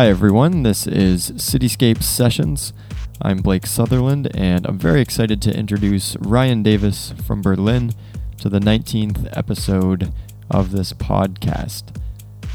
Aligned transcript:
Hi, 0.00 0.08
everyone. 0.08 0.62
This 0.62 0.86
is 0.86 1.32
Cityscape 1.32 2.02
Sessions. 2.02 2.72
I'm 3.20 3.42
Blake 3.42 3.66
Sutherland, 3.66 4.34
and 4.34 4.66
I'm 4.66 4.78
very 4.78 5.02
excited 5.02 5.42
to 5.42 5.54
introduce 5.54 6.16
Ryan 6.16 6.62
Davis 6.62 7.12
from 7.26 7.42
Berlin 7.42 7.92
to 8.38 8.48
the 8.48 8.60
19th 8.60 9.28
episode 9.36 10.10
of 10.50 10.70
this 10.70 10.94
podcast. 10.94 11.94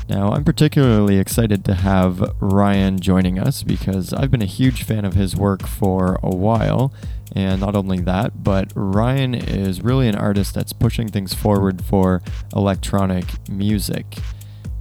Now, 0.09 0.31
I'm 0.31 0.43
particularly 0.43 1.19
excited 1.19 1.63
to 1.65 1.75
have 1.75 2.33
Ryan 2.39 2.99
joining 2.99 3.37
us 3.37 3.61
because 3.61 4.11
I've 4.11 4.31
been 4.31 4.41
a 4.41 4.45
huge 4.45 4.81
fan 4.81 5.05
of 5.05 5.13
his 5.13 5.35
work 5.35 5.67
for 5.67 6.17
a 6.23 6.35
while. 6.35 6.91
And 7.35 7.61
not 7.61 7.75
only 7.75 7.99
that, 7.99 8.43
but 8.43 8.73
Ryan 8.73 9.35
is 9.35 9.83
really 9.83 10.07
an 10.07 10.15
artist 10.15 10.55
that's 10.55 10.73
pushing 10.73 11.09
things 11.09 11.35
forward 11.35 11.85
for 11.85 12.23
electronic 12.55 13.47
music. 13.47 14.15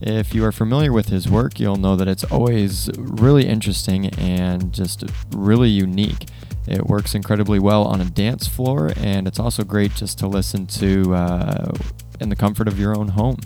If 0.06 0.34
you 0.34 0.44
are 0.44 0.52
familiar 0.52 0.92
with 0.92 1.08
his 1.08 1.30
work, 1.30 1.58
you'll 1.58 1.76
know 1.76 1.96
that 1.96 2.06
it's 2.06 2.24
always 2.24 2.90
really 2.98 3.46
interesting 3.46 4.08
and 4.18 4.70
just 4.70 5.02
really 5.30 5.70
unique. 5.70 6.26
It 6.66 6.86
works 6.86 7.14
incredibly 7.14 7.58
well 7.58 7.84
on 7.84 8.02
a 8.02 8.04
dance 8.04 8.46
floor, 8.46 8.92
and 8.98 9.26
it's 9.26 9.38
also 9.38 9.64
great 9.64 9.94
just 9.94 10.18
to 10.18 10.26
listen 10.26 10.66
to 10.66 11.14
uh, 11.14 11.72
in 12.20 12.28
the 12.28 12.36
comfort 12.36 12.68
of 12.68 12.78
your 12.78 12.94
own 12.94 13.08
home. 13.08 13.38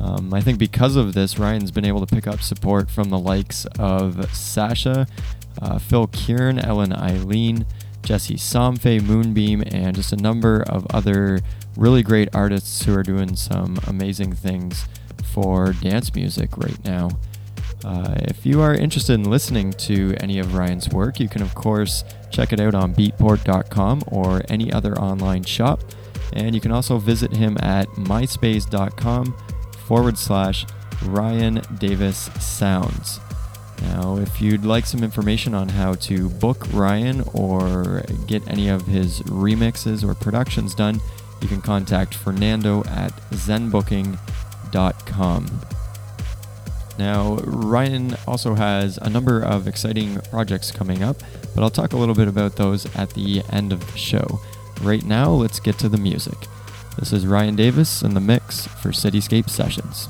Um, 0.00 0.32
I 0.32 0.40
think 0.40 0.58
because 0.58 0.96
of 0.96 1.12
this, 1.12 1.38
Ryan's 1.38 1.70
been 1.70 1.84
able 1.84 2.04
to 2.04 2.14
pick 2.14 2.26
up 2.26 2.40
support 2.40 2.90
from 2.90 3.10
the 3.10 3.18
likes 3.18 3.66
of 3.78 4.34
Sasha, 4.34 5.06
uh, 5.60 5.78
Phil 5.78 6.06
Kieran, 6.06 6.58
Ellen 6.58 6.92
Allien, 6.92 7.66
Jesse 8.02 8.36
Somfay, 8.36 9.02
Moonbeam, 9.02 9.62
and 9.70 9.94
just 9.94 10.14
a 10.14 10.16
number 10.16 10.62
of 10.62 10.86
other 10.94 11.40
really 11.76 12.02
great 12.02 12.34
artists 12.34 12.86
who 12.86 12.94
are 12.96 13.02
doing 13.02 13.36
some 13.36 13.78
amazing 13.86 14.32
things 14.32 14.86
for 15.24 15.72
dance 15.72 16.14
music 16.14 16.56
right 16.56 16.84
now. 16.84 17.10
Uh, 17.84 18.14
if 18.20 18.46
you 18.46 18.62
are 18.62 18.74
interested 18.74 19.12
in 19.12 19.28
listening 19.30 19.70
to 19.72 20.14
any 20.20 20.38
of 20.38 20.54
Ryan's 20.54 20.88
work, 20.88 21.20
you 21.20 21.28
can, 21.28 21.42
of 21.42 21.54
course, 21.54 22.02
check 22.30 22.52
it 22.52 22.60
out 22.60 22.74
on 22.74 22.94
beatport.com 22.94 24.04
or 24.06 24.42
any 24.48 24.72
other 24.72 24.98
online 24.98 25.44
shop. 25.44 25.80
And 26.32 26.54
you 26.54 26.60
can 26.60 26.72
also 26.72 26.96
visit 26.96 27.36
him 27.36 27.58
at 27.60 27.86
myspace.com 27.90 29.36
forward 29.86 30.16
slash 30.16 30.64
Ryan 31.04 31.60
Davis 31.78 32.30
Sounds. 32.40 33.20
Now, 33.82 34.16
if 34.16 34.40
you'd 34.40 34.64
like 34.64 34.86
some 34.86 35.02
information 35.02 35.52
on 35.54 35.68
how 35.68 35.94
to 35.94 36.30
book 36.30 36.66
Ryan 36.72 37.22
or 37.34 38.02
get 38.26 38.46
any 38.48 38.68
of 38.68 38.86
his 38.86 39.20
remixes 39.22 40.08
or 40.08 40.14
productions 40.14 40.74
done, 40.74 41.00
you 41.42 41.48
can 41.48 41.60
contact 41.60 42.14
Fernando 42.14 42.82
at 42.84 43.12
zenbooking.com. 43.30 44.43
Now, 46.98 47.36
Ryan 47.44 48.16
also 48.26 48.54
has 48.54 48.98
a 48.98 49.10
number 49.10 49.40
of 49.40 49.66
exciting 49.66 50.20
projects 50.30 50.70
coming 50.70 51.02
up, 51.02 51.16
but 51.54 51.62
I'll 51.62 51.70
talk 51.70 51.92
a 51.92 51.96
little 51.96 52.14
bit 52.14 52.28
about 52.28 52.56
those 52.56 52.86
at 52.96 53.10
the 53.10 53.42
end 53.50 53.72
of 53.72 53.90
the 53.92 53.98
show. 53.98 54.40
Right 54.82 55.04
now, 55.04 55.30
let's 55.30 55.60
get 55.60 55.78
to 55.78 55.88
the 55.88 55.98
music. 55.98 56.36
This 56.98 57.12
is 57.12 57.26
Ryan 57.26 57.56
Davis 57.56 58.02
in 58.02 58.14
the 58.14 58.20
mix 58.20 58.66
for 58.66 58.90
Cityscape 58.90 59.50
Sessions. 59.50 60.08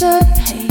The 0.00 0.24
hate. 0.46 0.69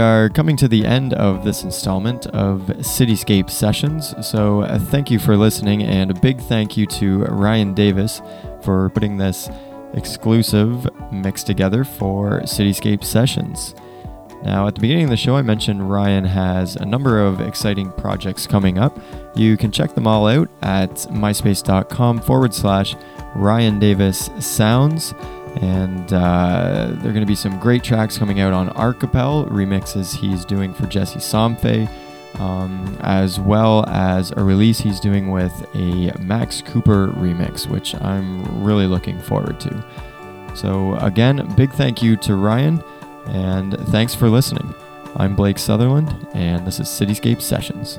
Are 0.00 0.28
coming 0.28 0.56
to 0.56 0.66
the 0.66 0.84
end 0.84 1.14
of 1.14 1.44
this 1.44 1.62
installment 1.62 2.26
of 2.26 2.62
Cityscape 2.78 3.48
Sessions, 3.48 4.14
so 4.26 4.62
uh, 4.62 4.78
thank 4.78 5.10
you 5.10 5.20
for 5.20 5.36
listening, 5.36 5.84
and 5.84 6.10
a 6.10 6.14
big 6.14 6.40
thank 6.40 6.76
you 6.76 6.86
to 6.86 7.24
Ryan 7.26 7.74
Davis 7.74 8.20
for 8.62 8.90
putting 8.90 9.16
this 9.16 9.48
exclusive 9.94 10.88
mix 11.12 11.44
together 11.44 11.84
for 11.84 12.40
Cityscape 12.40 13.04
Sessions. 13.04 13.74
Now, 14.42 14.66
at 14.66 14.74
the 14.74 14.80
beginning 14.80 15.04
of 15.04 15.10
the 15.10 15.16
show, 15.16 15.36
I 15.36 15.42
mentioned 15.42 15.90
Ryan 15.90 16.24
has 16.24 16.76
a 16.76 16.86
number 16.86 17.20
of 17.20 17.40
exciting 17.40 17.92
projects 17.92 18.46
coming 18.46 18.78
up. 18.78 18.98
You 19.36 19.56
can 19.56 19.70
check 19.70 19.94
them 19.94 20.06
all 20.06 20.26
out 20.26 20.48
at 20.62 20.90
myspace.com 20.90 22.20
forward 22.22 22.54
slash 22.54 22.96
Ryan 23.36 23.78
Davis 23.78 24.30
Sounds. 24.40 25.14
And 25.56 26.12
uh, 26.12 26.88
there 26.90 27.10
are 27.10 27.12
going 27.12 27.20
to 27.20 27.26
be 27.26 27.34
some 27.34 27.58
great 27.58 27.82
tracks 27.82 28.16
coming 28.16 28.40
out 28.40 28.52
on 28.52 28.70
Archipel, 28.70 29.48
remixes 29.50 30.14
he's 30.14 30.44
doing 30.44 30.72
for 30.72 30.86
Jesse 30.86 31.18
Somfay, 31.18 31.88
um, 32.38 32.96
as 33.00 33.40
well 33.40 33.84
as 33.88 34.30
a 34.32 34.44
release 34.44 34.78
he's 34.78 35.00
doing 35.00 35.30
with 35.30 35.52
a 35.74 36.12
Max 36.20 36.62
Cooper 36.62 37.08
remix, 37.08 37.66
which 37.66 37.94
I'm 38.00 38.62
really 38.62 38.86
looking 38.86 39.18
forward 39.18 39.58
to. 39.60 39.84
So, 40.54 40.94
again, 40.96 41.52
big 41.56 41.72
thank 41.72 42.02
you 42.02 42.16
to 42.18 42.36
Ryan. 42.36 42.82
And 43.26 43.78
thanks 43.88 44.14
for 44.14 44.28
listening. 44.28 44.74
I'm 45.16 45.34
Blake 45.34 45.58
Sutherland, 45.58 46.26
and 46.34 46.66
this 46.66 46.80
is 46.80 46.86
Cityscape 46.86 47.42
Sessions. 47.42 47.98